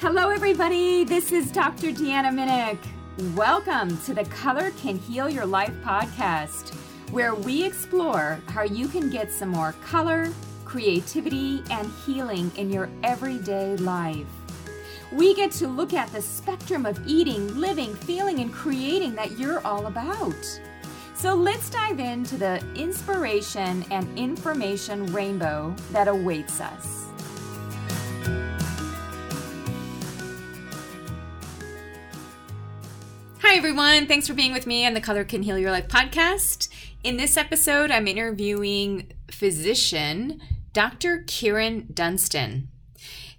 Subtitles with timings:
[0.00, 1.04] Hello, everybody.
[1.04, 1.88] This is Dr.
[1.88, 2.78] Deanna Minich.
[3.36, 6.74] Welcome to the Color Can Heal Your Life podcast,
[7.10, 10.32] where we explore how you can get some more color,
[10.64, 14.26] creativity, and healing in your everyday life.
[15.12, 19.60] We get to look at the spectrum of eating, living, feeling, and creating that you're
[19.66, 20.60] all about.
[21.12, 27.09] So let's dive into the inspiration and information rainbow that awaits us.
[33.50, 34.06] Hi, everyone.
[34.06, 36.68] Thanks for being with me on the Color Can Heal Your Life podcast.
[37.02, 40.40] In this episode, I'm interviewing physician
[40.72, 41.24] Dr.
[41.24, 42.68] Kyrin Dunston.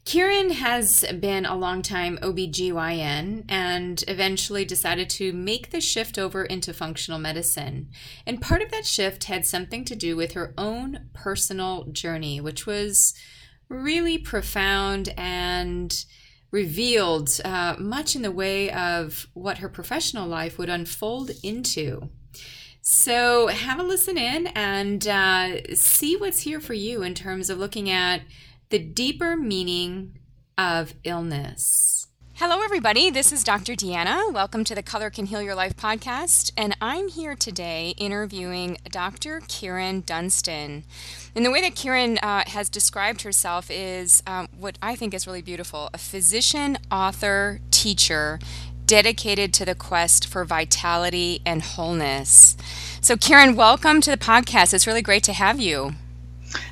[0.03, 6.73] Kyrin has been a long-time OBGYN and eventually decided to make the shift over into
[6.73, 7.87] functional medicine.
[8.27, 12.67] And part of that shift had something to do with her own personal journey, which
[12.67, 13.13] was
[13.69, 16.03] really profound and
[16.51, 22.09] revealed uh, much in the way of what her professional life would unfold into.
[22.81, 27.59] So, have a listen in and uh, see what's here for you in terms of
[27.59, 28.21] looking at
[28.69, 30.17] the deeper meaning
[30.57, 32.07] of illness.
[32.43, 33.11] Hello, everybody.
[33.11, 33.73] This is Dr.
[33.73, 34.33] Deanna.
[34.33, 36.51] Welcome to the Color Can Heal Your Life podcast.
[36.57, 39.41] And I'm here today interviewing Dr.
[39.41, 40.83] Kyrin Dunston.
[41.35, 45.27] And the way that Kyrin uh, has described herself is um, what I think is
[45.27, 48.39] really beautiful a physician, author, teacher
[48.87, 52.57] dedicated to the quest for vitality and wholeness.
[53.01, 54.73] So, Kyrin, welcome to the podcast.
[54.73, 55.91] It's really great to have you.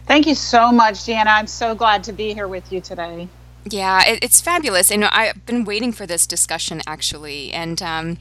[0.08, 1.28] Thank you so much, Deanna.
[1.28, 3.30] I'm so glad to be here with you today.
[3.66, 4.92] Yeah, it, it's fabulous.
[4.92, 7.52] And I've been waiting for this discussion actually.
[7.52, 8.18] And, um,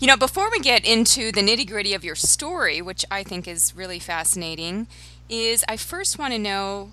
[0.00, 3.48] you know, before we get into the nitty gritty of your story, which I think
[3.48, 4.86] is really fascinating,
[5.28, 6.90] is I first want to know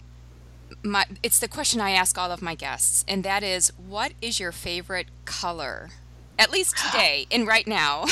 [0.82, 4.40] my, it's the question I ask all of my guests, and that is what is
[4.40, 5.90] your favorite color?
[6.38, 8.06] At least today and right now.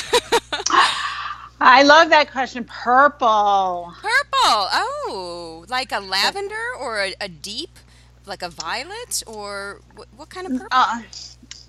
[1.60, 2.64] I love that question.
[2.64, 3.94] Purple.
[4.02, 4.10] Purple.
[4.44, 7.78] Oh, like a lavender or a, a deep
[8.26, 10.68] like a violet or what, what kind of purple?
[10.72, 11.02] Uh,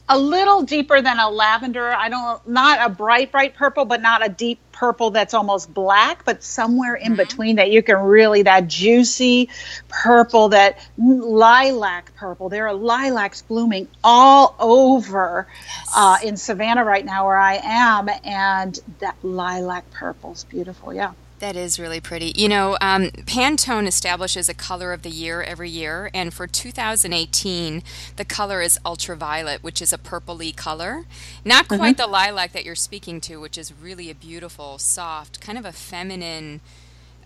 [0.08, 1.92] a little deeper than a lavender.
[1.92, 6.24] I don't, not a bright, bright purple, but not a deep purple that's almost black,
[6.24, 7.16] but somewhere in mm-hmm.
[7.16, 9.48] between that you can really, that juicy
[9.88, 12.48] purple, that lilac purple.
[12.48, 15.92] There are lilacs blooming all over yes.
[15.96, 18.10] uh, in Savannah right now where I am.
[18.24, 20.92] And that lilac purple is beautiful.
[20.92, 21.12] Yeah.
[21.42, 22.32] That is really pretty.
[22.36, 27.82] You know, um, Pantone establishes a color of the year every year, and for 2018,
[28.14, 31.04] the color is ultraviolet, which is a purpley color.
[31.44, 31.78] Not mm-hmm.
[31.78, 32.02] quite mm-hmm.
[32.02, 35.72] the lilac that you're speaking to, which is really a beautiful, soft, kind of a
[35.72, 36.60] feminine,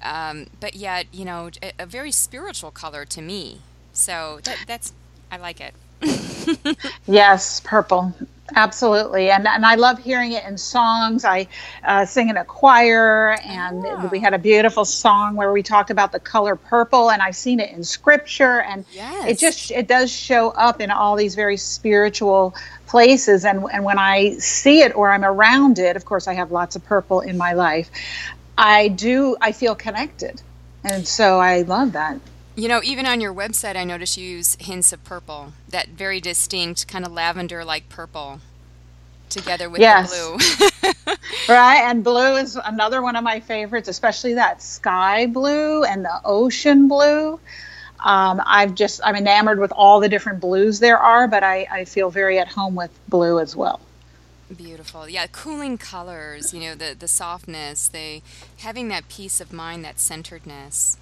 [0.00, 3.60] um, but yet, you know, a, a, very spiritual color to me.
[3.92, 4.94] So that, that's,
[5.30, 6.78] I like it.
[7.06, 8.14] yes, purple.
[8.54, 11.24] Absolutely, and and I love hearing it in songs.
[11.24, 11.48] I
[11.84, 14.08] uh, sing in a choir, and oh.
[14.12, 17.58] we had a beautiful song where we talked about the color purple, and I've seen
[17.58, 19.28] it in scripture, and yes.
[19.28, 22.54] it just it does show up in all these very spiritual
[22.86, 23.44] places.
[23.44, 26.76] And and when I see it or I'm around it, of course, I have lots
[26.76, 27.90] of purple in my life.
[28.56, 29.36] I do.
[29.40, 30.40] I feel connected,
[30.84, 32.20] and so I love that.
[32.56, 36.20] You know, even on your website, I notice you use hints of purple, that very
[36.20, 38.40] distinct kind of lavender like purple
[39.28, 40.10] together with yes.
[40.10, 41.14] the blue.
[41.54, 46.20] right, and blue is another one of my favorites, especially that sky blue and the
[46.24, 47.38] ocean blue.
[48.02, 51.84] Um, I've just I'm enamored with all the different blues there are, but I, I
[51.84, 53.80] feel very at home with blue as well.
[54.54, 55.08] Beautiful.
[55.08, 58.22] Yeah, cooling colors, you know, the the softness, the
[58.58, 60.98] having that peace of mind, that centeredness.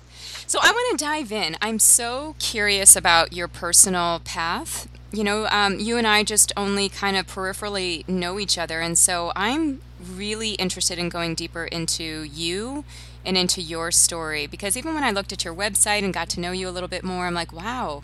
[0.47, 1.57] So I want to dive in.
[1.63, 4.89] I'm so curious about your personal path.
[5.11, 8.99] You know, um, you and I just only kind of peripherally know each other, and
[8.99, 9.81] so I'm
[10.13, 12.85] really interested in going deeper into you
[13.25, 16.41] and into your story because even when I looked at your website and got to
[16.41, 18.03] know you a little bit more, I'm like, wow,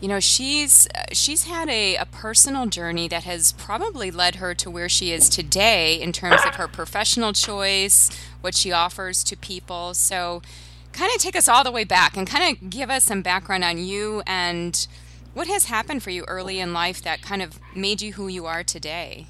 [0.00, 4.70] you know she's she's had a, a personal journey that has probably led her to
[4.70, 9.94] where she is today in terms of her professional choice what she offers to people
[9.94, 10.42] so
[10.96, 13.62] kind of take us all the way back and kind of give us some background
[13.62, 14.86] on you and
[15.34, 18.46] what has happened for you early in life that kind of made you who you
[18.46, 19.26] are today?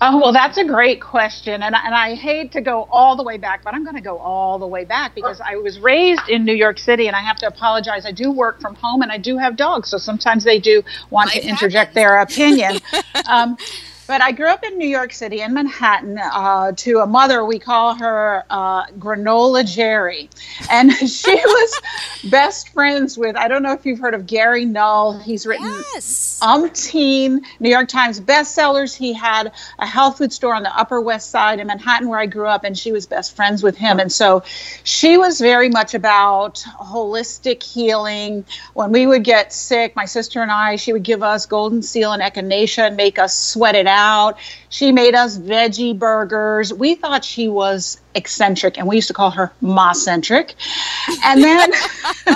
[0.00, 1.62] Oh, well, that's a great question.
[1.62, 4.18] And, and I hate to go all the way back, but I'm going to go
[4.18, 7.36] all the way back because I was raised in New York City and I have
[7.38, 8.06] to apologize.
[8.06, 9.88] I do work from home and I do have dogs.
[9.88, 11.94] So sometimes they do want Life to interject happens.
[11.94, 12.78] their opinion.
[13.28, 13.56] um,
[14.06, 17.44] But I grew up in New York City, in Manhattan, uh, to a mother.
[17.44, 20.30] We call her uh, Granola Jerry.
[20.70, 21.80] And she was
[22.30, 25.18] best friends with, I don't know if you've heard of Gary Null.
[25.18, 26.38] He's written yes.
[26.40, 28.96] umpteen New York Times bestsellers.
[28.96, 32.26] He had a health food store on the Upper West Side in Manhattan, where I
[32.26, 33.98] grew up, and she was best friends with him.
[33.98, 34.44] And so
[34.84, 38.44] she was very much about holistic healing.
[38.74, 42.12] When we would get sick, my sister and I, she would give us Golden Seal
[42.12, 43.95] and Echinacea and make us sweat it out.
[44.68, 46.72] She made us veggie burgers.
[46.72, 50.54] We thought she was eccentric, and we used to call her ma centric.
[51.24, 51.70] And then,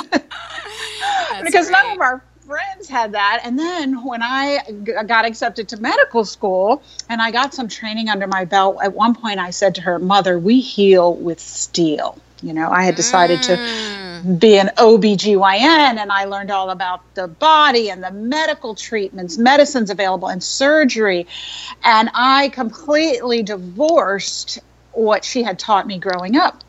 [1.44, 1.72] because great.
[1.72, 3.40] none of our friends had that.
[3.44, 8.08] And then when I g- got accepted to medical school and I got some training
[8.08, 12.18] under my belt, at one point I said to her, Mother, we heal with steel.
[12.42, 13.99] You know, I had decided to mm.
[14.38, 19.90] Be an OBGYN and I learned all about the body and the medical treatments, medicines
[19.90, 21.26] available, and surgery.
[21.84, 24.60] And I completely divorced
[24.92, 26.62] what she had taught me growing up.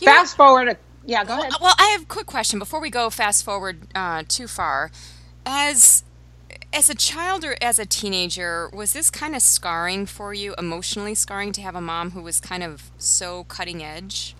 [0.00, 1.52] You fast know, forward, a, yeah, go ahead.
[1.60, 4.90] Well, I have a quick question before we go fast forward uh, too far.
[5.44, 6.04] As
[6.72, 11.14] as a child or as a teenager, was this kind of scarring for you, emotionally
[11.14, 14.34] scarring to have a mom who was kind of so cutting edge?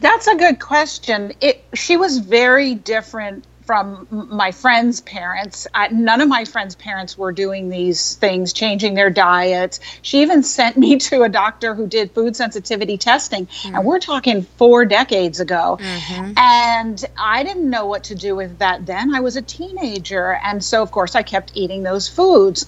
[0.00, 1.32] That's a good question.
[1.40, 5.64] It she was very different from my friends' parents.
[5.92, 9.78] None of my friends' parents were doing these things, changing their diets.
[10.02, 13.76] She even sent me to a doctor who did food sensitivity testing, mm-hmm.
[13.76, 15.78] and we're talking four decades ago.
[15.80, 16.32] Mm-hmm.
[16.36, 19.14] And I didn't know what to do with that then.
[19.14, 22.66] I was a teenager, and so of course I kept eating those foods.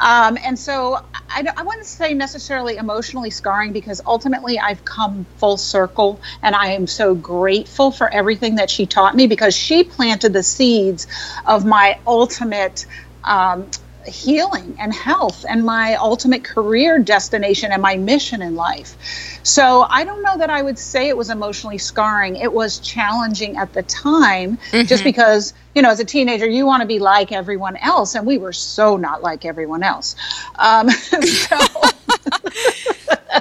[0.00, 0.96] Um, and so
[1.28, 6.72] I, I wouldn't say necessarily emotionally scarring because ultimately I've come full circle, and I
[6.72, 11.06] am so grateful for everything that she taught me because she planted the the seeds
[11.44, 12.86] of my ultimate
[13.24, 13.68] um,
[14.06, 18.96] healing and health and my ultimate career destination and my mission in life.
[19.42, 22.36] So I don't know that I would say it was emotionally scarring.
[22.36, 24.86] It was challenging at the time mm-hmm.
[24.86, 28.14] just because, you know, as a teenager, you want to be like everyone else.
[28.14, 30.16] And we were so not like everyone else.
[30.58, 30.88] Um,
[31.48, 31.58] so.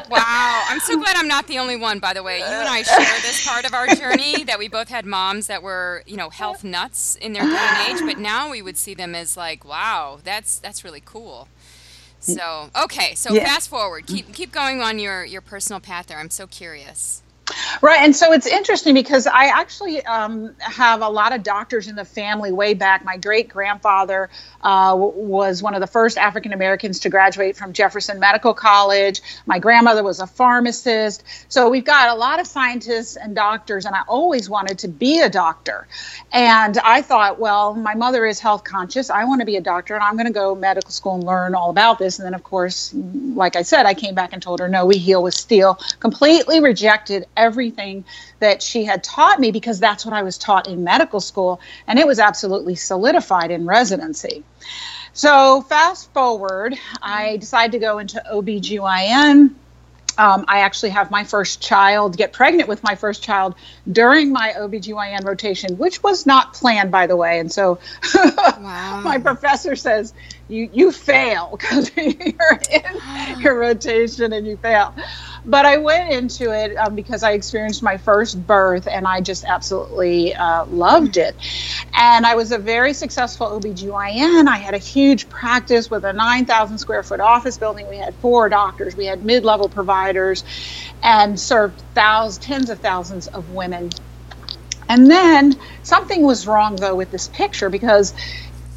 [0.09, 0.63] Wow.
[0.67, 2.39] I'm so glad I'm not the only one, by the way.
[2.39, 5.63] You and I share this part of our journey that we both had moms that
[5.63, 8.93] were, you know, health nuts in their day and age, but now we would see
[8.93, 11.47] them as like, wow, that's that's really cool.
[12.19, 13.45] So okay, so yeah.
[13.45, 14.05] fast forward.
[14.05, 16.19] Keep keep going on your your personal path there.
[16.19, 17.21] I'm so curious.
[17.81, 18.01] Right.
[18.01, 22.05] And so it's interesting because I actually um, have a lot of doctors in the
[22.05, 23.05] family way back.
[23.05, 24.29] My great grandfather
[24.61, 29.21] uh, was one of the first African Americans to graduate from Jefferson Medical College.
[29.45, 31.23] My grandmother was a pharmacist.
[31.47, 35.21] So we've got a lot of scientists and doctors, and I always wanted to be
[35.21, 35.87] a doctor.
[36.31, 39.09] And I thought, well, my mother is health conscious.
[39.09, 41.55] I want to be a doctor, and I'm going to go medical school and learn
[41.55, 42.19] all about this.
[42.19, 44.97] And then, of course, like I said, I came back and told her, no, we
[44.97, 45.79] heal with steel.
[45.99, 48.03] Completely rejected everything
[48.39, 51.61] that she had taught me because that's what I was taught in medical school.
[51.87, 54.43] And it was absolutely solidified in residency.
[55.13, 59.55] So, fast forward, I decided to go into OBGYN.
[60.17, 63.55] Um, I actually have my first child, get pregnant with my first child
[63.89, 67.39] during my OBGYN rotation, which was not planned, by the way.
[67.39, 67.79] And so
[68.15, 69.01] wow.
[69.01, 70.13] my professor says,
[70.49, 74.93] you, you fail because you're in your rotation and you fail
[75.45, 79.43] but I went into it um, because I experienced my first birth and I just
[79.45, 81.35] absolutely uh, loved it.
[81.93, 84.47] And I was a very successful OBGYN.
[84.47, 87.87] I had a huge practice with a 9,000 square foot office building.
[87.89, 90.43] We had four doctors, we had mid level providers,
[91.01, 93.89] and served thousands, tens of thousands of women.
[94.87, 98.13] And then something was wrong though with this picture because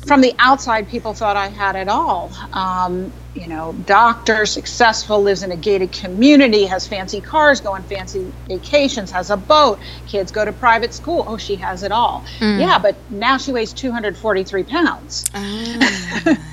[0.07, 2.33] from the outside, people thought I had it all.
[2.53, 7.83] Um, you know, doctor, successful, lives in a gated community, has fancy cars, go on
[7.85, 11.25] fancy vacations, has a boat, kids go to private school.
[11.27, 12.25] Oh, she has it all.
[12.41, 12.61] Mm.
[12.61, 15.25] Yeah, but now she weighs 243 pounds.
[15.33, 16.39] Mm.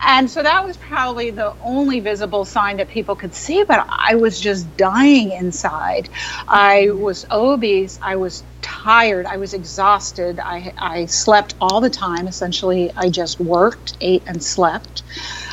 [0.00, 4.14] and so that was probably the only visible sign that people could see, but I
[4.14, 6.08] was just dying inside.
[6.46, 7.98] I was obese.
[8.02, 9.26] I was tired.
[9.26, 10.40] I was exhausted.
[10.40, 12.28] I, I slept all the time.
[12.28, 15.02] Essentially, I just worked, ate, and slept.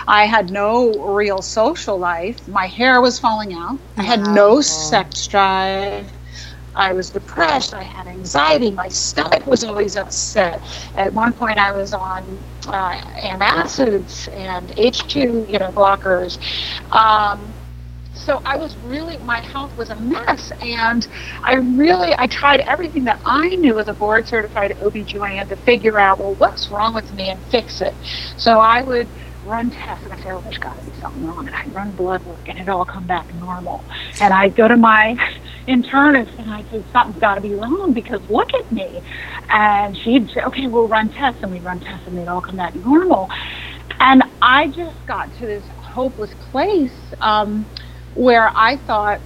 [0.07, 2.47] I had no real social life.
[2.47, 3.79] My hair was falling out.
[3.97, 6.11] I had no sex drive.
[6.75, 7.73] I was depressed.
[7.73, 8.69] I had anxiety.
[8.69, 10.61] My stomach was always upset.
[10.95, 16.37] At one point, I was on uh, antacids and H2, you know, blockers.
[16.91, 17.53] Um,
[18.13, 20.51] so I was really, my health was a mess.
[20.61, 21.07] And
[21.43, 25.99] I really, I tried everything that I knew as a board certified OBGYN to figure
[25.99, 27.93] out, well, what's wrong with me and fix it.
[28.37, 29.07] So I would
[29.45, 31.45] run tests and I say, oh, there's got to be something wrong.
[31.45, 33.83] And I'd run blood work and it all come back normal.
[34.19, 35.17] And I'd go to my
[35.67, 39.01] internist and I said, something's got to be wrong because look at me.
[39.49, 41.41] And she'd say, okay, we'll run tests.
[41.43, 43.29] And we run tests and they'd all come back normal.
[43.99, 47.65] And I just got to this hopeless place um,
[48.15, 49.19] where I thought,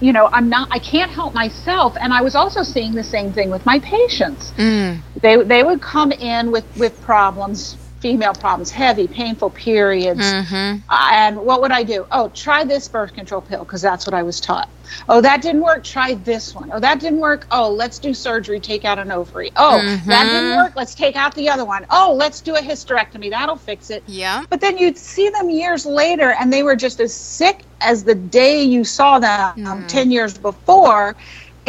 [0.00, 1.96] you know, I'm not, I can't help myself.
[2.00, 4.52] And I was also seeing the same thing with my patients.
[4.52, 5.00] Mm.
[5.20, 10.20] They, they would come in with, with problems, female problems, heavy, painful periods.
[10.20, 10.80] Mm-hmm.
[10.90, 12.06] And what would I do?
[12.10, 14.68] Oh, try this birth control pill because that's what I was taught.
[15.08, 15.84] Oh, that didn't work.
[15.84, 16.70] Try this one.
[16.72, 17.46] Oh, that didn't work.
[17.50, 18.58] Oh, let's do surgery.
[18.58, 19.52] Take out an ovary.
[19.54, 20.08] Oh, mm-hmm.
[20.08, 20.74] that didn't work.
[20.74, 21.86] Let's take out the other one.
[21.90, 23.30] Oh, let's do a hysterectomy.
[23.30, 24.02] That'll fix it.
[24.06, 24.44] Yeah.
[24.48, 28.14] But then you'd see them years later and they were just as sick as the
[28.14, 29.88] day you saw them mm.
[29.88, 31.14] 10 years before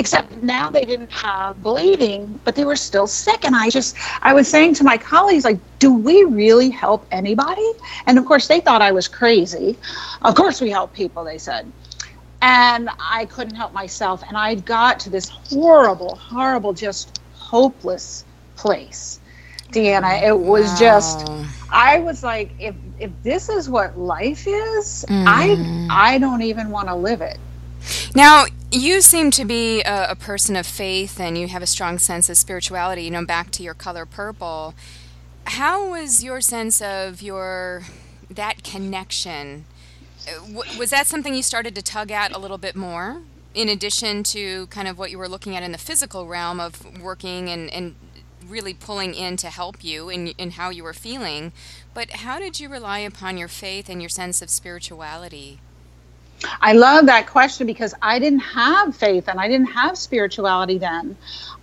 [0.02, 3.46] except now they didn't have bleeding but they were still sick.
[3.46, 7.70] And i just i was saying to my colleagues like do we really help anybody?
[8.08, 9.78] And of course they thought i was crazy.
[10.24, 11.72] Of course we help people they said.
[12.42, 14.24] And i couldn't help myself.
[14.28, 19.20] And i got to this horrible horrible just hopeless place.
[19.72, 20.80] Deanna it was wow.
[20.88, 21.30] just
[21.70, 25.24] i was like if if this is what life is mm.
[25.26, 25.46] i
[25.90, 27.38] i don't even want to live it
[28.16, 32.00] now, you seem to be a, a, person of faith and you have a strong
[32.00, 34.74] sense of spirituality, you know, back to your color purple.
[35.46, 37.84] How was your sense of your
[38.30, 39.66] that connection?
[40.28, 43.24] Uh, was that something you started to tug at a little bit more
[43.54, 47.00] in addition to kind of what you were looking at in the physical realm of
[47.02, 47.96] working and, and
[48.48, 51.52] really pulling in to help you in, in how you were feeling?
[51.94, 55.60] But how did you rely upon your faith and your sense of spirituality?
[56.60, 61.18] I love that question because I didn't have faith and I didn't have spirituality then.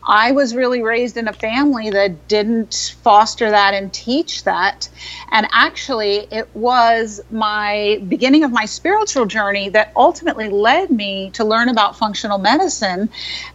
[0.07, 4.89] I was really raised in a family that didn't foster that and teach that.
[5.31, 11.45] And actually, it was my beginning of my spiritual journey that ultimately led me to
[11.45, 13.11] learn about functional medicine.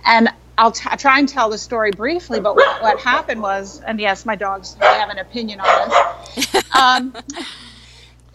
[0.05, 3.99] And I'll t- try and tell the story briefly, but what, what happened was, and
[3.99, 6.63] yes, my dogs have an opinion on this.
[6.75, 7.15] Um,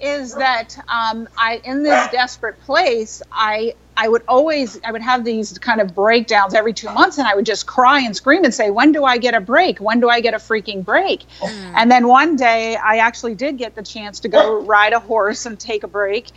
[0.00, 5.24] is that um, I, in this desperate place, I I would always I would have
[5.24, 8.54] these kind of breakdowns every two months, and I would just cry and scream and
[8.54, 9.80] say, "When do I get a break?
[9.80, 11.72] When do I get a freaking break?" Mm.
[11.74, 15.46] And then one day, I actually did get the chance to go ride a horse
[15.46, 16.30] and take a break,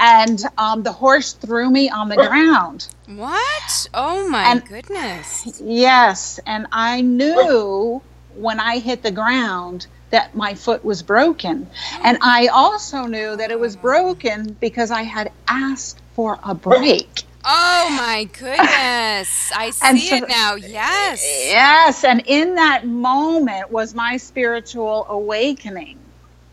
[0.00, 2.86] and um, the horse threw me on the ground.
[3.06, 3.88] What?
[3.92, 5.60] Oh my and, goodness!
[5.60, 8.02] Yes, and I knew
[8.36, 11.68] when I hit the ground that my foot was broken.
[12.02, 17.24] And I also knew that it was broken because I had asked for a break.
[17.44, 19.50] Oh my goodness.
[19.52, 20.56] I see so, it now.
[20.56, 21.24] Yes.
[21.24, 22.04] Yes.
[22.04, 25.98] And in that moment was my spiritual awakening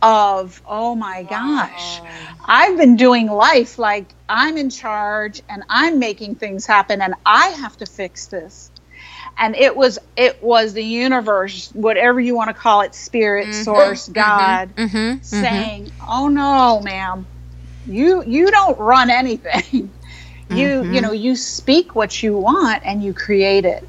[0.02, 2.02] of, oh my gosh,
[2.46, 7.48] I've been doing life like I'm in charge and I'm making things happen and I
[7.50, 8.72] have to fix this
[9.38, 13.64] and it was it was the universe whatever you want to call it spirit mm-hmm,
[13.64, 17.26] source mm-hmm, god mm-hmm, mm-hmm, saying oh no ma'am.
[17.88, 19.92] You you don't run anything.
[20.50, 21.00] You you mm-hmm.
[21.02, 23.86] know you speak what you want and you create it.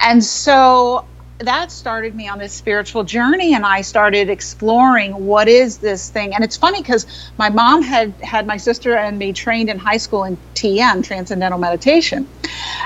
[0.00, 1.04] And so
[1.38, 6.34] that started me on this spiritual journey and I started exploring what is this thing.
[6.34, 7.06] And it's funny because
[7.38, 11.58] my mom had had my sister and me trained in high school in TM, Transcendental
[11.58, 12.28] Meditation.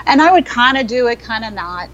[0.07, 1.89] And I would kind of do it, kind of not.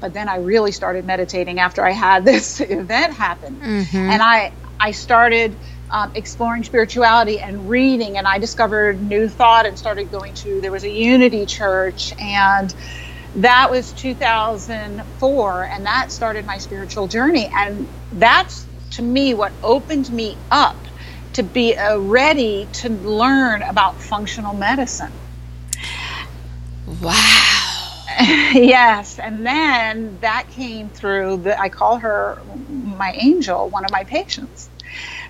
[0.00, 3.56] But then I really started meditating after I had this event happen.
[3.56, 3.96] Mm-hmm.
[3.96, 5.56] And I I started
[5.90, 10.60] um, exploring spirituality and reading, and I discovered New Thought and started going to.
[10.60, 12.74] There was a Unity Church, and
[13.36, 17.50] that was 2004 and that started my spiritual journey.
[17.52, 20.76] And that's to me what opened me up
[21.34, 25.12] to be uh, ready to learn about functional medicine.
[27.02, 27.54] Wow.
[28.52, 34.02] Yes and then that came through the i call her my angel one of my
[34.02, 34.70] patients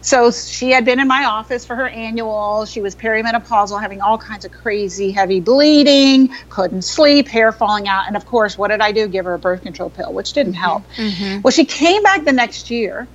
[0.08, 2.64] so she had been in my office for her annual.
[2.64, 8.06] She was perimenopausal, having all kinds of crazy heavy bleeding, couldn't sleep, hair falling out.
[8.06, 9.06] And of course, what did I do?
[9.06, 10.82] Give her a birth control pill, which didn't help.
[10.96, 11.42] Mm-hmm.
[11.42, 13.06] Well, she came back the next year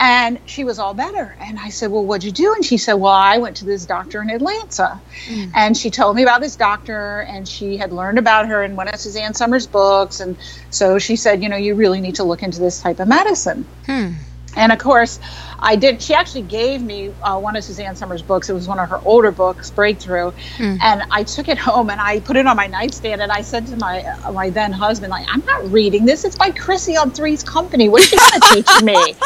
[0.00, 1.36] and she was all better.
[1.38, 2.52] And I said, Well, what'd you do?
[2.52, 5.00] And she said, Well, I went to this doctor in Atlanta.
[5.28, 5.52] Mm.
[5.54, 8.88] And she told me about this doctor, and she had learned about her in one
[8.88, 10.18] of Suzanne Somers' books.
[10.18, 10.36] And
[10.70, 13.66] so she said, You know, you really need to look into this type of medicine.
[13.86, 14.14] Hmm.
[14.56, 15.20] And of course,
[15.58, 16.02] I did.
[16.02, 18.48] She actually gave me uh, one of Suzanne Somers' books.
[18.48, 20.78] It was one of her older books, Breakthrough, mm.
[20.82, 23.22] and I took it home and I put it on my nightstand.
[23.22, 26.24] And I said to my uh, my then husband, "Like, I'm not reading this.
[26.24, 27.88] It's by Chrissy on Three's Company.
[27.88, 28.94] What's she going to teach me?"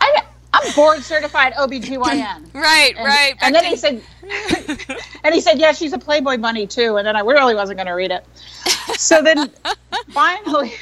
[0.00, 0.22] I,
[0.52, 1.98] I'm board certified OBGYN.
[2.54, 3.34] right, and, right.
[3.40, 4.02] And then he said,
[5.24, 6.96] and he said, yeah, she's a Playboy bunny too.
[6.96, 8.24] And then I really wasn't going to read it.
[8.98, 9.50] So then
[10.10, 10.74] finally,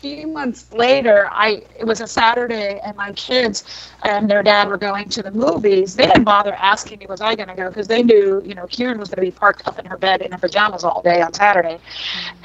[0.00, 3.64] few months later, I it was a Saturday, and my kids
[4.02, 5.94] and their dad were going to the movies.
[5.96, 8.66] They didn't bother asking me was I going to go because they knew, you know,
[8.66, 11.20] Kyrin was going to be parked up in her bed in her pajamas all day
[11.20, 11.78] on Saturday,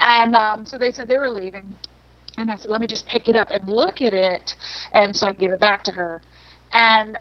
[0.00, 1.74] and um, so they said they were leaving.
[2.38, 4.56] And I said, let me just pick it up and look at it,
[4.92, 6.20] and so I gave it back to her,
[6.72, 7.18] and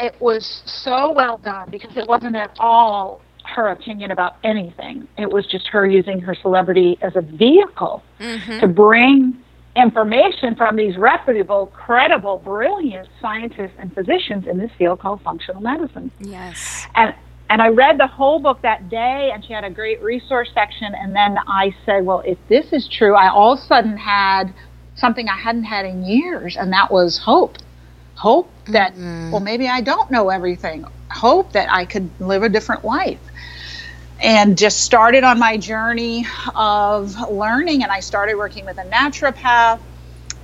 [0.00, 5.06] it was so well done because it wasn't at all her opinion about anything.
[5.18, 8.58] It was just her using her celebrity as a vehicle mm-hmm.
[8.60, 9.43] to bring
[9.76, 16.10] information from these reputable, credible, brilliant scientists and physicians in this field called functional medicine.
[16.20, 16.86] Yes.
[16.94, 17.14] And
[17.50, 20.94] and I read the whole book that day, and she had a great resource section.
[20.94, 24.52] And then I said, well, if this is true, I all of a sudden had
[24.94, 27.58] something I hadn't had in years, and that was hope.
[28.14, 29.30] Hope that, mm-hmm.
[29.30, 30.86] well, maybe I don't know everything.
[31.10, 33.20] Hope that I could live a different life
[34.24, 37.82] and just started on my journey of learning.
[37.82, 39.80] And I started working with a naturopath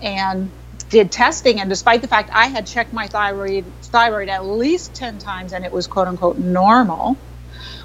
[0.02, 0.50] and
[0.90, 1.60] did testing.
[1.60, 5.64] And despite the fact I had checked my thyroid thyroid at least ten times and
[5.64, 7.16] it was quote unquote normal,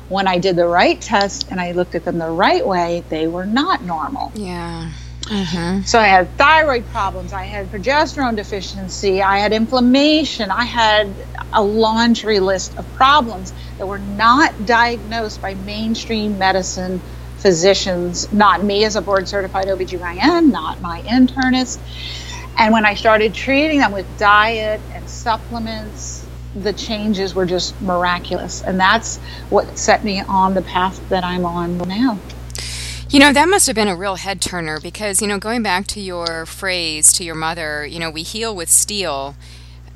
[0.09, 3.27] when I did the right test and I looked at them the right way, they
[3.27, 4.33] were not normal.
[4.35, 4.91] Yeah.
[5.27, 5.81] Mm-hmm.
[5.83, 11.63] So I had thyroid problems, I had progesterone deficiency, I had inflammation, I had a
[11.63, 17.01] laundry list of problems that were not diagnosed by mainstream medicine
[17.37, 21.79] physicians, not me as a board certified OBGYN, not my internist.
[22.57, 28.61] And when I started treating them with diet and supplements, the changes were just miraculous.
[28.61, 32.21] And that's what set me on the path that I'm on now.
[33.15, 35.87] You know, that must have been a real head turner because, you know, going back
[35.87, 39.37] to your phrase to your mother, you know, we heal with steel.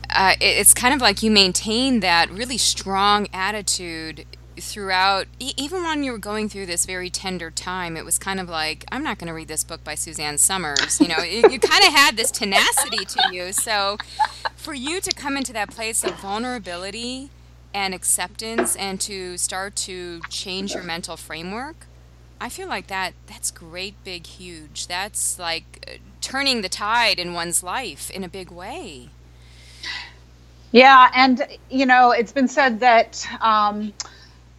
[0.10, 6.14] Uh, it's kind of like you maintain that really strong attitude throughout, even when you
[6.14, 7.98] were going through this very tender time.
[7.98, 11.02] It was kind of like, I'm not going to read this book by Suzanne Somers.
[11.02, 13.52] You know, you, you kind of had this tenacity to you.
[13.52, 13.98] So
[14.56, 17.32] for you to come into that place of vulnerability
[17.74, 21.86] and acceptance and to start to change your mental framework
[22.41, 24.88] I feel like that that's great, big, huge.
[24.88, 29.10] That's like uh, turning the tide in one's life in a big way.
[30.71, 33.93] Yeah, and you know, it's been said that um,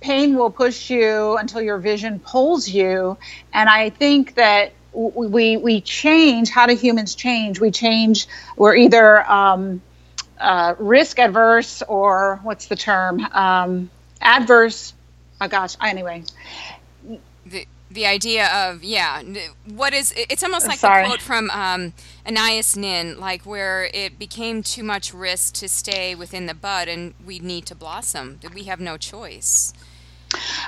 [0.00, 3.16] pain will push you until your vision pulls you,
[3.52, 6.50] and I think that we we change.
[6.50, 7.60] How do humans change?
[7.60, 8.26] We change.
[8.56, 9.80] We're either um,
[10.38, 13.20] uh, risk adverse or what's the term?
[13.32, 13.90] Um,
[14.20, 14.92] adverse.
[15.40, 15.76] Oh gosh.
[15.80, 16.24] Anyway,
[17.90, 19.22] the idea of yeah
[19.66, 21.02] what is it's almost like Sorry.
[21.02, 21.92] the quote from um,
[22.24, 27.14] anais nin like where it became too much risk to stay within the bud and
[27.24, 29.72] we need to blossom that we have no choice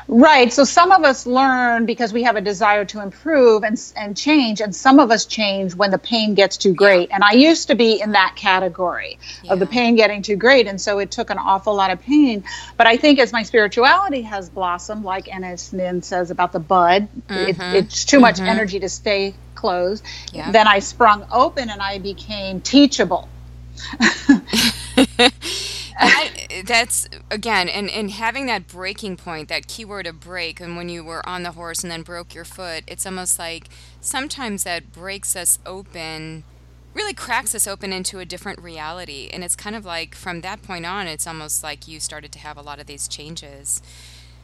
[0.09, 0.53] Right.
[0.53, 4.61] So some of us learn because we have a desire to improve and, and change,
[4.61, 7.09] and some of us change when the pain gets too great.
[7.09, 7.17] Yeah.
[7.17, 9.53] And I used to be in that category yeah.
[9.53, 10.67] of the pain getting too great.
[10.67, 12.45] And so it took an awful lot of pain.
[12.77, 17.09] But I think as my spirituality has blossomed, like Anais Nin says about the bud,
[17.29, 17.33] mm-hmm.
[17.33, 18.47] it, it's too much mm-hmm.
[18.47, 20.05] energy to stay closed.
[20.33, 20.51] Yeah.
[20.51, 23.29] Then I sprung open and I became teachable.
[26.03, 30.89] that, that's again, and, and having that breaking point, that keyword of break, and when
[30.89, 33.69] you were on the horse and then broke your foot, it's almost like
[34.01, 36.45] sometimes that breaks us open,
[36.95, 39.29] really cracks us open into a different reality.
[39.33, 42.39] And it's kind of like from that point on, it's almost like you started to
[42.39, 43.83] have a lot of these changes.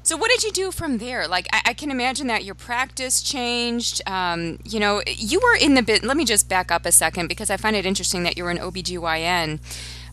[0.03, 1.29] So what did you do from there?
[1.29, 4.01] Like I, I can imagine that your practice changed.
[4.07, 6.03] Um, you know, you were in the bit.
[6.03, 8.59] Let me just back up a second because I find it interesting that you're an
[8.59, 9.61] OBGYN.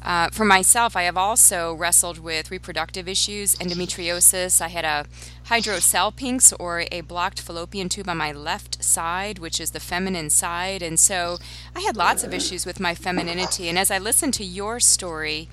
[0.05, 4.61] Uh, for myself, I have also wrestled with reproductive issues, endometriosis.
[4.61, 5.07] I had a
[5.47, 10.83] hydrosalpinx or a blocked fallopian tube on my left side, which is the feminine side.
[10.83, 11.39] And so
[11.75, 13.67] I had lots of issues with my femininity.
[13.67, 15.49] And as I listened to your story,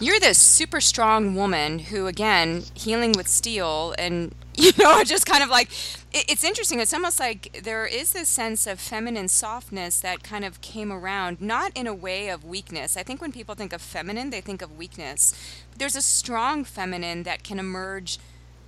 [0.00, 5.42] you're this super strong woman who, again, healing with steel and you know, just kind
[5.42, 5.70] of like
[6.12, 6.78] it, it's interesting.
[6.78, 11.40] It's almost like there is this sense of feminine softness that kind of came around,
[11.40, 12.96] not in a way of weakness.
[12.96, 15.34] I think when people think of feminine, they think of weakness.
[15.70, 18.18] But there's a strong feminine that can emerge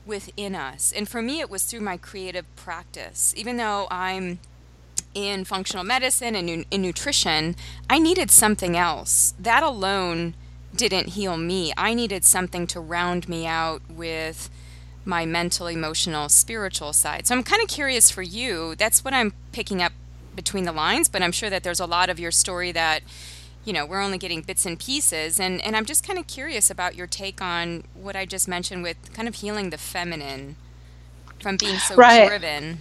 [0.06, 0.90] within us.
[0.90, 3.34] And for me, it was through my creative practice.
[3.36, 4.38] Even though I'm
[5.14, 7.56] in functional medicine and in nutrition,
[7.90, 9.34] I needed something else.
[9.38, 10.34] That alone
[10.76, 11.72] didn't heal me.
[11.76, 14.50] I needed something to round me out with
[15.04, 17.26] my mental, emotional, spiritual side.
[17.26, 18.74] So I'm kind of curious for you.
[18.74, 19.92] That's what I'm picking up
[20.34, 23.02] between the lines, but I'm sure that there's a lot of your story that
[23.64, 25.40] you know, we're only getting bits and pieces.
[25.40, 28.82] And, and I'm just kind of curious about your take on what I just mentioned
[28.82, 30.56] with kind of healing the feminine
[31.40, 32.28] from being so right.
[32.28, 32.78] driven.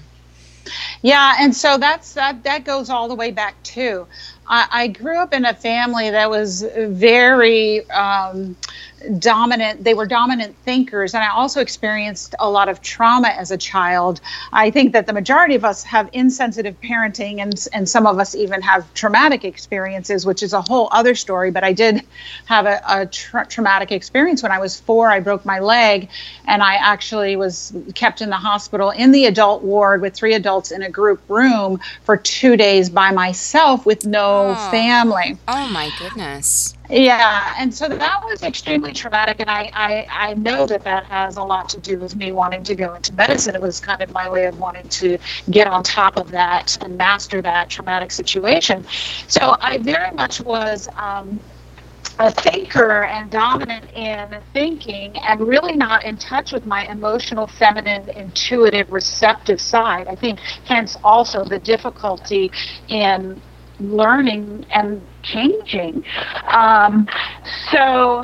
[1.01, 4.07] Yeah, and so that's that that goes all the way back too.
[4.47, 8.57] I, I grew up in a family that was very um,
[9.19, 13.57] dominant they were dominant thinkers and i also experienced a lot of trauma as a
[13.57, 14.21] child.
[14.51, 18.35] I think that the majority of us have insensitive parenting and and some of us
[18.35, 22.01] even have traumatic experiences which is a whole other story but i did
[22.45, 25.09] have a, a tra- traumatic experience when i was four.
[25.09, 26.09] I broke my leg
[26.45, 30.71] and i actually was kept in the hospital in the adult ward with three adults
[30.71, 34.71] in a group room for two days by myself with no oh.
[34.71, 35.37] family.
[35.47, 40.67] Oh my goodness yeah, and so that was extremely traumatic, and I, I, I know
[40.67, 43.55] that that has a lot to do with me wanting to go into medicine.
[43.55, 45.17] It was kind of my way of wanting to
[45.51, 48.85] get on top of that and master that traumatic situation.
[49.27, 51.41] So I very much was um,
[52.19, 58.09] a thinker and dominant in thinking and really not in touch with my emotional, feminine,
[58.09, 60.07] intuitive, receptive side.
[60.07, 62.51] I think hence also the difficulty
[62.87, 63.41] in
[63.79, 66.03] learning and changing.
[66.47, 67.07] Um,
[67.71, 68.23] so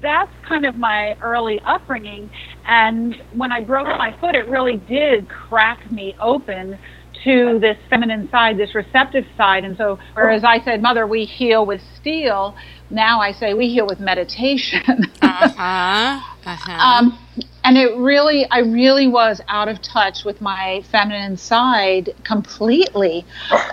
[0.00, 2.30] that's kind of my early upbringing.
[2.66, 6.78] And when I broke my foot, it really did crack me open
[7.24, 9.64] to this feminine side, this receptive side.
[9.64, 12.54] And so, whereas I said, Mother, we heal with steel,
[12.90, 14.82] now I say we heal with meditation.
[15.22, 16.20] uh-huh.
[16.46, 16.72] Uh-huh.
[16.72, 17.18] Um,
[17.64, 23.24] and it really, I really was out of touch with my feminine side completely,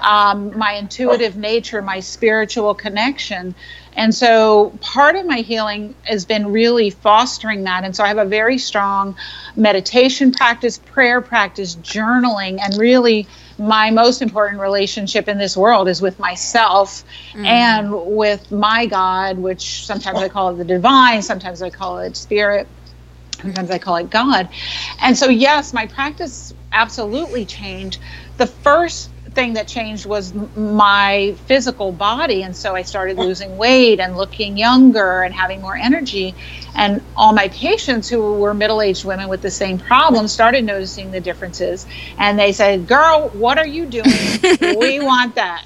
[0.02, 3.54] um, my intuitive nature, my spiritual connection.
[3.94, 7.84] And so part of my healing has been really fostering that.
[7.84, 9.18] And so I have a very strong
[9.58, 13.28] meditation practice, prayer practice, journaling, and really
[13.60, 17.46] my most important relationship in this world is with myself mm.
[17.46, 22.16] and with my God, which sometimes I call it the divine, sometimes I call it
[22.16, 22.68] spirit,
[23.42, 24.50] sometimes I call it God.
[25.02, 28.00] And so, yes, my practice absolutely changed.
[28.38, 32.44] The first thing that changed was my physical body.
[32.44, 36.36] And so i started losing weight and looking younger and having more energy.
[36.76, 41.22] And all my patients who were middle-aged women with the same problem started noticing the
[41.22, 41.86] differences.
[42.18, 44.06] And they said girl what are you doing?
[44.82, 45.66] We want that.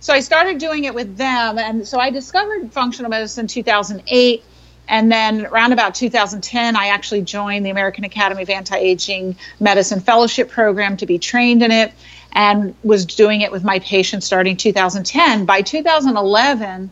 [0.00, 1.58] So i started doing it with them.
[1.58, 4.44] And so i discovered functional medicine in 2008
[4.88, 10.00] and then around about 2010, I actually joined the American Academy of Anti Aging Medicine
[10.00, 11.92] Fellowship Program to be trained in it
[12.32, 15.44] and was doing it with my patients starting 2010.
[15.44, 16.90] By 2011,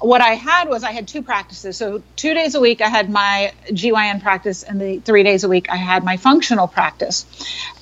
[0.00, 1.76] what I had was I had two practices.
[1.76, 5.48] So two days a week I had my GYN practice, and the three days a
[5.48, 7.26] week I had my functional practice.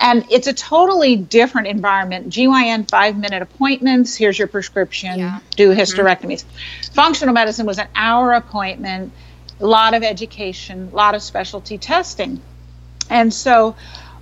[0.01, 2.31] And it's a totally different environment.
[2.31, 4.17] GYN five minute appointments.
[4.17, 5.19] Here's your prescription.
[5.19, 5.41] Yeah.
[5.57, 5.81] Do mm-hmm.
[5.81, 6.45] hysterectomies.
[6.45, 6.95] Mm-hmm.
[6.95, 9.13] Functional medicine was an hour appointment.
[9.61, 12.41] A lot of education, a lot of specialty testing.
[13.09, 13.77] And so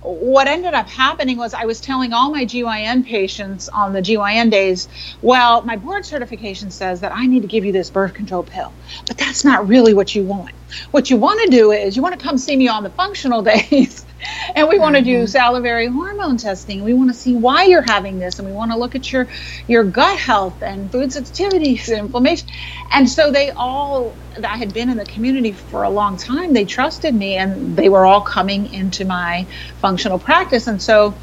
[0.05, 4.51] what ended up happening was I was telling all my GYN patients on the GYN
[4.51, 4.87] days,
[5.21, 8.73] well, my board certification says that I need to give you this birth control pill,
[9.07, 10.53] but that's not really what you want.
[10.91, 13.41] What you want to do is you want to come see me on the functional
[13.43, 14.04] days
[14.55, 15.25] and we want to do mm-hmm.
[15.27, 16.83] salivary hormone testing.
[16.83, 19.27] We want to see why you're having this, and we want to look at your
[19.67, 22.49] your gut health and food sensitivities and inflammation.
[22.91, 26.65] And so they all that had been in the community for a long time, they
[26.65, 29.45] trusted me, and they were all coming into my
[29.79, 30.67] functional practice.
[30.67, 31.13] And so,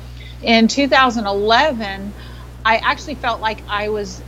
[0.43, 2.13] in 2011,
[2.65, 4.23] I actually felt like I was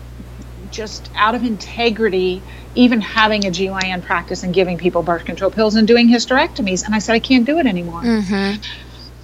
[0.75, 2.43] just out of integrity
[2.75, 6.85] even having a GYN practice and giving people birth control pills and doing hysterectomies.
[6.85, 8.03] And I said, I can't do it anymore.
[8.03, 8.63] Mm-hmm.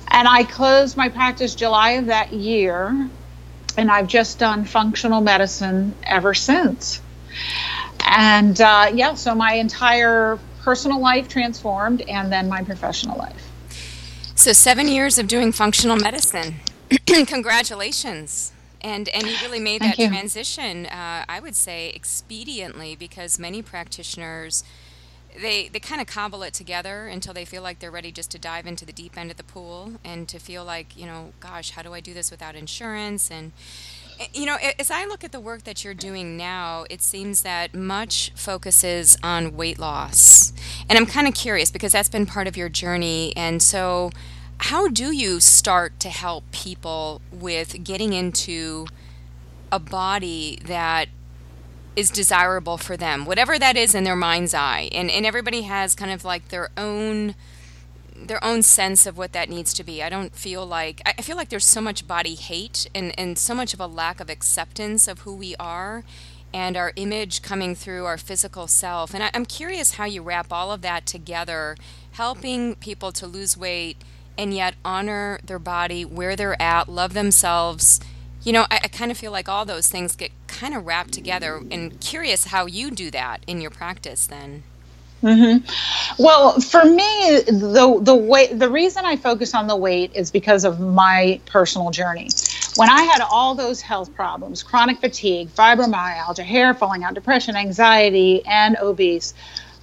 [0.09, 3.09] And I closed my practice July of that year.
[3.77, 7.01] And I've just done functional medicine ever since.
[8.01, 13.49] And uh, yeah, so my entire personal life transformed and then my professional life.
[14.35, 16.57] So, seven years of doing functional medicine.
[17.07, 23.63] Congratulations and and you really made that transition uh, i would say expediently because many
[23.63, 24.65] practitioners
[25.39, 28.39] they they kind of cobble it together until they feel like they're ready just to
[28.39, 31.71] dive into the deep end of the pool and to feel like you know gosh
[31.71, 33.31] how do i do this without insurance?
[33.31, 33.53] And
[34.19, 37.43] eh, you know as i look at the work that you're doing now it seems
[37.43, 40.53] that much focuses on weight loss.
[40.89, 43.33] And i'm kind of curious because that's been part of your journey.
[43.37, 44.11] And so
[44.65, 48.87] how do you start to help people with getting into
[49.73, 51.09] a body that
[51.97, 54.91] is desirable for them, whatever that is in their mind's eye?
[54.93, 57.35] And and everybody has kind of like their own
[58.15, 60.03] their own sense of what that needs to be.
[60.03, 63.55] I don't feel like I feel like there's so much body hate and, and so
[63.55, 66.05] much of a lack of acceptance of who we are
[66.53, 69.15] and our image coming through our physical self.
[69.15, 71.77] And I, am curious how you wrap all of that together,
[72.13, 73.97] helping people to lose weight
[74.37, 78.01] and yet honor their body where they're at, love themselves.
[78.43, 81.13] You know, I, I kind of feel like all those things get kind of wrapped
[81.13, 84.63] together, and curious how you do that in your practice then.
[85.23, 86.23] Mm-hmm.
[86.23, 90.65] Well, for me, the the weight, the reason I focus on the weight is because
[90.65, 92.31] of my personal journey.
[92.77, 98.43] When I had all those health problems, chronic fatigue, fibromyalgia, hair falling out, depression, anxiety,
[98.47, 99.35] and obese,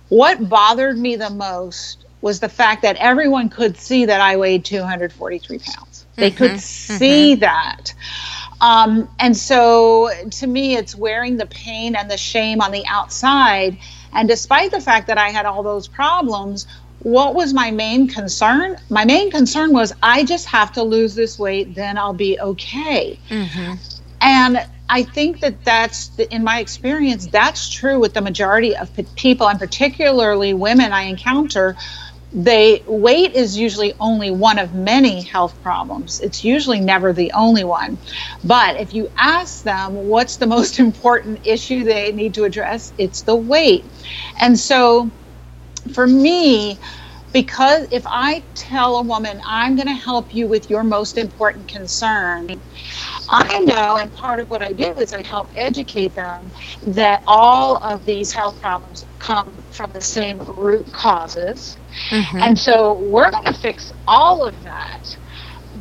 [0.10, 4.66] what bothered me the most was the fact that everyone could see that I weighed
[4.66, 6.06] 243 pounds.
[6.18, 7.40] They mm-hmm, could see mm-hmm.
[7.40, 7.94] that.
[8.60, 13.78] Um, and so to me, it's wearing the pain and the shame on the outside.
[14.12, 16.68] And despite the fact that I had all those problems,
[17.00, 18.76] what was my main concern?
[18.90, 23.18] My main concern was I just have to lose this weight, then I'll be okay.
[23.30, 23.76] Mm-hmm.
[24.20, 29.50] And I think that that's, in my experience, that's true with the majority of people,
[29.50, 31.76] and particularly women I encounter
[32.34, 36.20] they weight is usually only one of many health problems.
[36.20, 37.98] It's usually never the only one.
[38.44, 43.22] But if you ask them what's the most important issue they need to address it's
[43.22, 43.86] the weight.
[44.40, 45.12] And so
[45.94, 46.80] for me
[47.34, 51.68] because if i tell a woman i'm going to help you with your most important
[51.68, 52.48] concern
[53.30, 56.50] I know, and part of what I do is I help educate them
[56.88, 61.78] that all of these health problems come from the same root causes.
[62.10, 62.38] Mm-hmm.
[62.38, 65.18] And so we're going to fix all of that.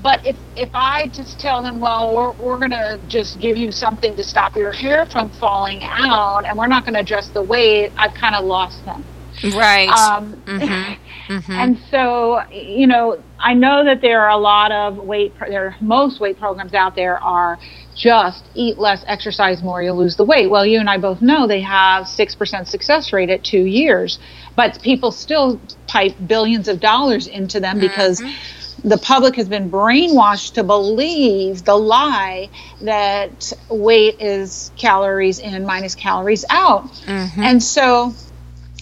[0.02, 3.70] But if, if I just tell them, well, we're, we're going to just give you
[3.70, 7.42] something to stop your hair from falling out, and we're not going to address the
[7.42, 9.04] weight, I've kind of lost them.
[9.44, 9.88] Right.
[9.88, 11.32] Um, mm-hmm.
[11.32, 11.52] Mm-hmm.
[11.52, 16.20] And so, you know, I know that there are a lot of weight, there most
[16.20, 17.58] weight programs out there are
[17.96, 20.48] just eat less, exercise more, you'll lose the weight.
[20.48, 24.18] Well, you and I both know they have 6% success rate at two years,
[24.54, 28.20] but people still pipe billions of dollars into them because.
[28.20, 28.52] Mm-hmm
[28.84, 32.48] the public has been brainwashed to believe the lie
[32.82, 36.86] that weight is calories in minus calories out.
[37.06, 37.42] Mm-hmm.
[37.42, 38.14] And so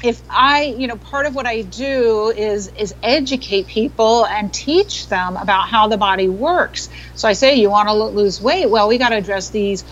[0.02, 5.09] if I, you know, part of what I do is is educate people and teach
[5.09, 6.88] them about how the body works.
[7.14, 8.68] So I say, you want to lose weight?
[8.68, 9.85] Well, we got to address these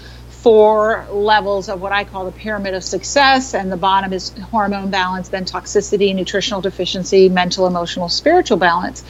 [0.42, 4.90] four levels of what I call the pyramid of success, and the bottom is hormone
[4.90, 9.04] balance, then toxicity, nutritional deficiency, mental, emotional, spiritual balance.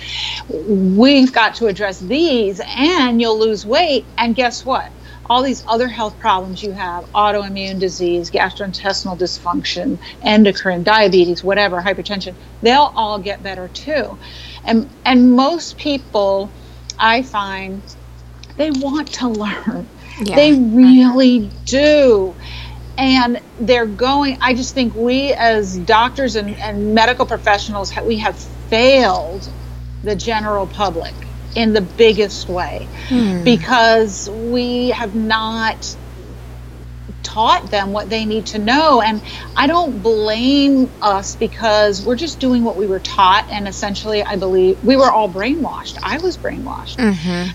[0.50, 4.04] We've got to address these, and you'll lose weight.
[4.18, 4.92] And guess what?
[5.26, 12.34] All these other health problems you have autoimmune disease, gastrointestinal dysfunction, endocrine, diabetes, whatever, hypertension
[12.62, 14.18] they'll all get better too.
[14.64, 16.50] And, and most people,
[16.98, 17.82] I find,
[18.56, 19.88] they want to learn.
[20.20, 20.36] Yeah.
[20.36, 22.34] They really do.
[22.98, 28.38] And they're going, I just think we as doctors and, and medical professionals, we have
[28.38, 29.48] failed
[30.04, 31.14] the general public
[31.54, 33.44] in the biggest way hmm.
[33.44, 35.96] because we have not
[37.22, 39.00] taught them what they need to know.
[39.00, 39.22] And
[39.56, 43.48] I don't blame us because we're just doing what we were taught.
[43.50, 45.98] And essentially, I believe we were all brainwashed.
[46.02, 46.96] I was brainwashed.
[46.96, 47.50] Mm-hmm.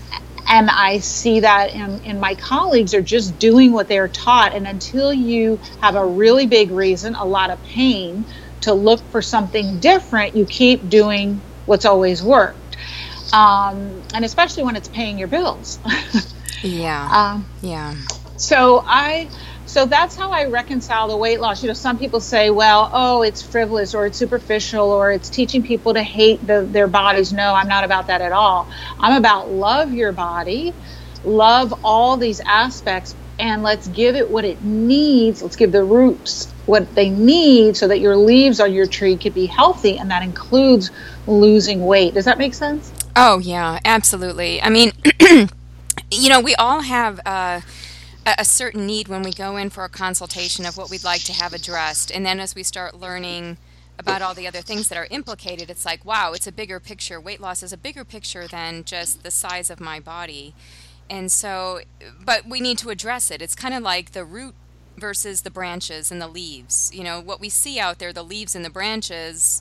[0.50, 4.54] And I see that in, in my colleagues are just doing what they're taught.
[4.54, 8.24] And until you have a really big reason, a lot of pain
[8.62, 12.56] to look for something different, you keep doing what's always worked
[13.32, 15.78] um, and especially when it's paying your bills.
[16.62, 17.08] yeah.
[17.12, 17.94] Um, yeah.
[18.36, 19.28] So I,
[19.66, 21.62] so that's how I reconcile the weight loss.
[21.62, 25.62] You know, some people say, well, oh, it's frivolous or it's superficial or it's teaching
[25.62, 27.32] people to hate the, their bodies.
[27.32, 28.68] No, I'm not about that at all.
[28.98, 30.72] I'm about love your body,
[31.24, 35.42] love all these aspects, and let's give it what it needs.
[35.42, 39.34] Let's give the roots what they need so that your leaves on your tree could
[39.34, 40.90] be healthy, and that includes
[41.26, 42.14] losing weight.
[42.14, 42.92] Does that make sense?
[43.20, 44.62] Oh, yeah, absolutely.
[44.62, 44.92] I mean,
[46.08, 47.62] you know, we all have uh,
[48.24, 51.32] a certain need when we go in for a consultation of what we'd like to
[51.32, 52.12] have addressed.
[52.12, 53.56] And then as we start learning
[53.98, 57.20] about all the other things that are implicated, it's like, wow, it's a bigger picture.
[57.20, 60.54] Weight loss is a bigger picture than just the size of my body.
[61.10, 61.80] And so,
[62.24, 63.42] but we need to address it.
[63.42, 64.54] It's kind of like the root
[64.96, 66.92] versus the branches and the leaves.
[66.94, 69.60] You know, what we see out there, the leaves and the branches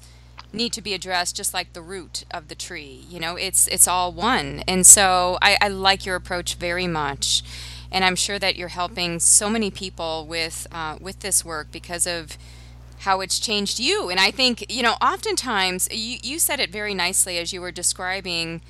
[0.53, 3.35] need to be addressed just like the root of the tree you know?
[3.35, 4.63] It's it's all one.
[4.67, 7.43] And so I, I like your approach very much.
[7.91, 12.05] And i'm sure that you're helping so many people with uh, with this work because
[12.05, 12.37] of
[12.99, 14.09] how it's changed you.
[14.09, 17.71] And i think you know oftentimes you, you said it very nicely as you were
[17.71, 18.61] describing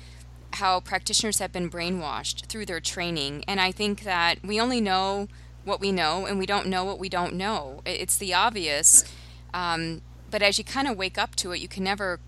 [0.54, 3.44] how practitioners have been brainwashed through their training.
[3.48, 5.28] And i think that we only know
[5.64, 7.82] what we know and we don't know what we don't know.
[7.84, 9.04] It's the obvious.
[9.54, 12.20] Um, but as you kind of wake up to it, you can never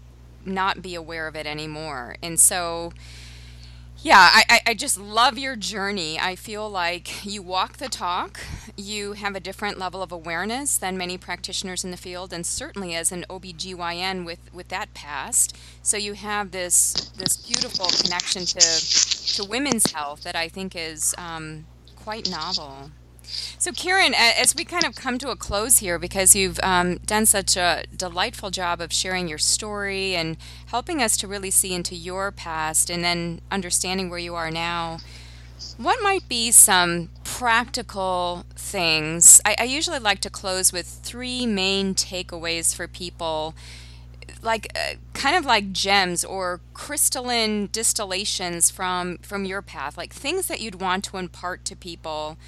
[0.44, 2.16] not be aware of it anymore.
[2.22, 2.92] And so,
[4.02, 6.18] yeah, I, I just love your journey.
[6.18, 8.40] I feel like you walk the talk.
[8.76, 12.94] You have a different level of awareness than many practitioners in the field, and certainly
[12.94, 15.54] as an OBGYN with, with that past.
[15.82, 21.14] So you have this this beautiful connection to to women's health that I think is
[21.18, 22.90] um, quite novel.
[23.58, 27.26] So, Kyrin, as we kind of come to a close here, because you've um, done
[27.26, 31.94] such a delightful job of sharing your story and helping us to really see into
[31.94, 34.98] your past and then understanding where you are now,
[35.76, 39.40] what might be some practical things?
[39.44, 43.54] I, I usually like to close with three main takeaways for people
[44.42, 50.46] like uh, kind of like gems or crystalline distillations from from your path like things
[50.46, 52.38] that you'd want to impart to people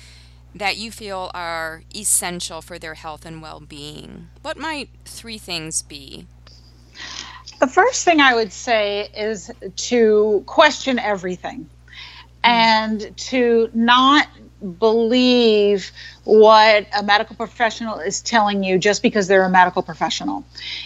[0.55, 4.29] that you feel are essential for their health and well being.
[4.43, 6.27] What might three things be?
[7.61, 11.99] The first thing I would say is to question everything mm.
[12.43, 14.27] and to not
[14.79, 15.91] believe
[16.25, 20.45] what a medical professional is telling you just because they're a medical professional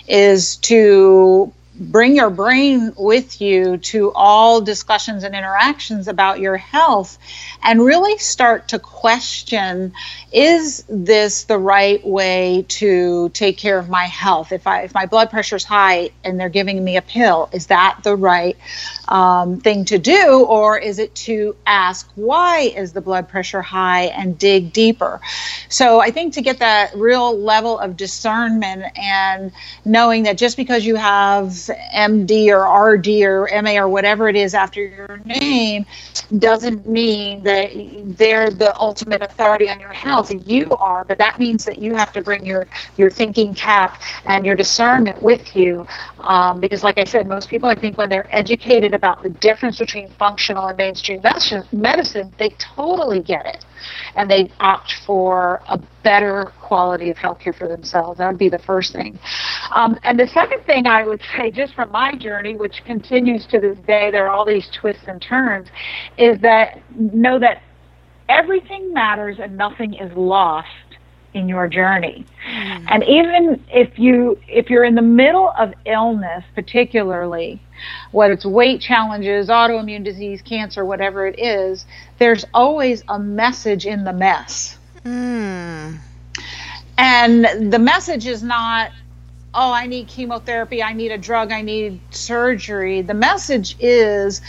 [0.09, 7.19] is to bring your brain with you to all discussions and interactions about your health
[7.63, 9.93] and really start to question
[10.33, 14.53] is this the right way to take care of my health?
[14.53, 17.67] If i if my blood pressure is high and they're giving me a pill is
[17.67, 18.57] that the right
[19.09, 20.45] um, thing to do?
[20.49, 25.21] Or is it to ask why is the blood pressure high and dig deeper?
[25.69, 29.53] So i think to get that real level of discernment and
[29.85, 34.55] knowing that just because you have MD or RD or MA or whatever it is
[34.55, 35.85] after your name
[36.39, 37.71] doesn't mean that
[38.17, 40.33] they're the ultimate authority on your health.
[40.47, 44.45] You are, but that means that you have to bring your, your thinking cap and
[44.45, 45.87] your discernment with you.
[46.21, 49.79] Um, because, like I said, most people, I think, when they're educated about the difference
[49.79, 51.23] between functional and mainstream
[51.73, 53.65] medicine, they totally get it
[54.17, 58.19] and they opt for a better quality of healthcare for themselves.
[58.19, 59.19] That would be the first thing.
[59.75, 63.59] Um, and the second thing I would say, just from my journey, which continues to
[63.59, 65.67] this day, there are all these twists and turns,
[66.17, 67.61] is that know that
[68.29, 70.69] everything matters and nothing is lost
[71.35, 72.25] in your journey.
[72.49, 72.85] Mm.
[72.89, 77.61] And even if you if you're in the middle of illness particularly,
[78.13, 81.85] whether it's weight challenges, autoimmune disease, cancer, whatever it is,
[82.21, 84.76] there's always a message in the mess.
[85.07, 85.99] Mm.
[86.99, 88.91] And the message is not
[89.57, 93.01] oh, I need chemotherapy, I need a drug, I need surgery.
[93.01, 94.43] The message is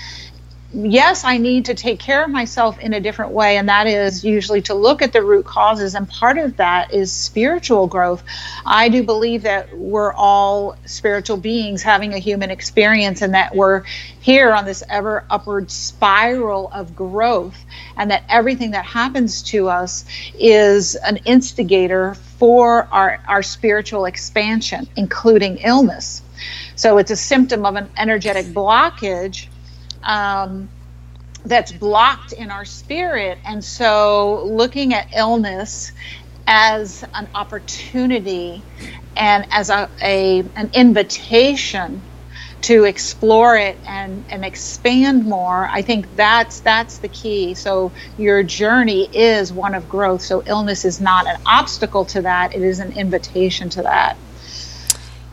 [0.74, 4.24] yes, I need to take care of myself in a different way, and that is
[4.24, 5.96] usually to look at the root causes.
[5.96, 8.24] And part of that is spiritual growth.
[8.66, 13.84] I do believe that we're all spiritual beings having a human experience, and that we're
[14.20, 17.58] here on this ever upward spiral of growth,
[17.96, 20.06] and that everything that happens to us
[20.38, 26.22] is an instigator for our, our spiritual expansion, including illness.
[26.76, 29.48] So it's a symptom of an energetic blockage
[30.04, 30.70] um,
[31.46, 33.38] that's blocked in our spirit.
[33.46, 35.92] And so looking at illness
[36.48, 38.62] as an opportunity
[39.16, 42.02] and as a, a an invitation
[42.62, 47.54] to explore it and, and expand more i think that's that's the key.
[47.54, 50.22] So your journey is one of growth.
[50.22, 52.54] So illness is not an obstacle to that.
[52.56, 54.18] It is an invitation to that.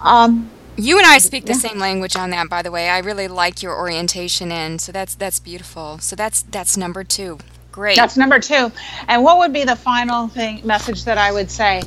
[0.00, 1.58] Um, you and I speak the yeah.
[1.58, 2.88] same language on that, by the way.
[2.88, 5.98] I really like your orientation in, so that's that's beautiful.
[5.98, 7.38] So that's that's number two.
[7.72, 7.96] Great.
[7.96, 8.70] That's number two.
[9.08, 11.82] And what would be the final thing message that I would say?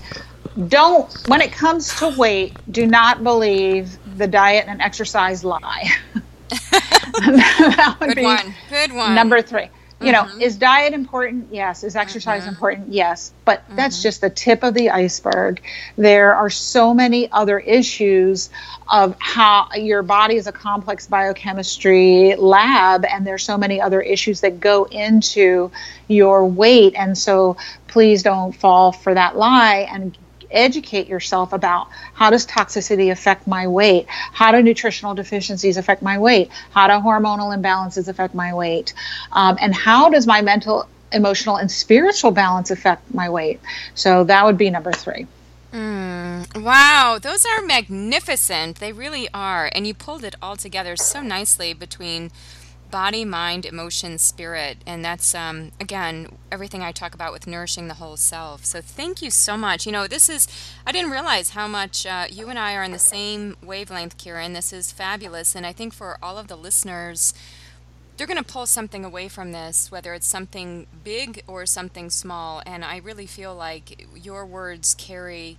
[0.68, 5.90] Don't when it comes to weight, do not believe the diet and exercise lie.
[6.50, 8.54] that would Good be one.
[8.70, 9.16] Good one.
[9.16, 9.70] Number three
[10.00, 10.42] you know mm-hmm.
[10.42, 12.50] is diet important yes is exercise mm-hmm.
[12.50, 13.78] important yes but mm-hmm.
[13.78, 15.62] that's just the tip of the iceberg
[15.98, 18.50] there are so many other issues
[18.92, 24.42] of how your body is a complex biochemistry lab and there's so many other issues
[24.42, 25.72] that go into
[26.08, 27.58] your weight and so
[27.88, 30.18] please don't fall for that lie and
[30.52, 34.06] educate yourself about how does toxicity affect my weight?
[34.08, 36.50] How do nutritional deficiencies affect my weight?
[36.72, 38.94] How do hormonal imbalances affect my weight?
[39.32, 43.60] Um, and how does my mental emotional and spiritual balance affect my weight?
[43.96, 45.28] So that would be number three.
[45.74, 48.78] Mm, wow, those are magnificent.
[48.78, 49.70] They really are.
[49.74, 52.32] And you pulled it all together so nicely between
[52.92, 54.78] body, mind, emotion, spirit.
[54.86, 58.66] And that's, um, again, everything I talk about with nourishing the whole self.
[58.66, 59.86] So thank you so much.
[59.86, 60.48] You know, this is,
[60.86, 64.54] I didn't realize how much uh, you and I are on the same wavelength, Kyrin.
[64.54, 65.56] This is fabulous.
[65.56, 67.34] And I think for all of the listeners,
[68.16, 72.64] they're going to pull something away from this, whether it's something big or something small.
[72.66, 75.58] And I really feel like your words carry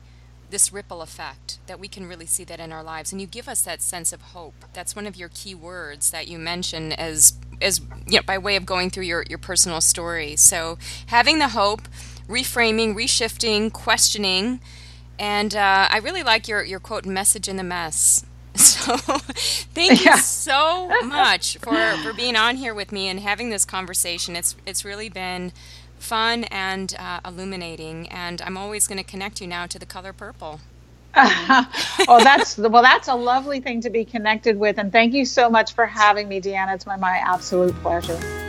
[0.50, 3.12] this ripple effect that we can really see that in our lives.
[3.12, 4.54] And you give us that sense of hope.
[4.72, 8.56] That's one of your key words that you mention as as you know by way
[8.56, 10.36] of going through your your personal story.
[10.36, 11.82] So having the hope
[12.28, 14.60] reframing reshifting questioning
[15.18, 18.24] and uh, i really like your your quote message in the mess.
[18.58, 23.64] So thank you so much for for being on here with me and having this
[23.64, 24.34] conversation.
[24.34, 25.52] It's it's really been
[25.98, 28.08] fun and uh, illuminating.
[28.08, 30.60] And I'm always going to connect you now to the color purple.
[31.16, 35.50] well, that's well, that's a lovely thing to be connected with, and thank you so
[35.50, 36.74] much for having me, Deanna.
[36.74, 38.47] It's my my absolute pleasure.